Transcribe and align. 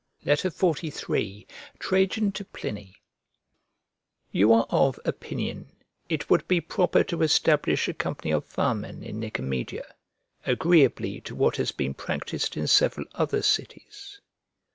XLIII 0.25 1.45
TRAJAN 1.77 2.31
TO 2.31 2.43
PLINY 2.43 2.95
You 4.31 4.51
are 4.51 4.65
of 4.71 4.99
opinion 5.05 5.73
it 6.09 6.27
would 6.27 6.47
be 6.47 6.59
proper 6.59 7.03
to 7.03 7.21
establish 7.21 7.87
a 7.87 7.93
company 7.93 8.31
of 8.31 8.43
firemen 8.43 9.03
in 9.03 9.19
Nicomedia, 9.19 9.93
agreeably 10.43 11.21
to 11.21 11.35
what 11.35 11.57
has 11.57 11.71
been 11.71 11.93
practised 11.93 12.57
in 12.57 12.65
several 12.65 13.05
other 13.13 13.43
cities. 13.43 14.19